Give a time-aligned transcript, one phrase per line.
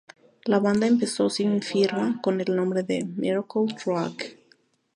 [0.45, 4.15] La banda empezó sin firma con el nombre de Miracle Drug.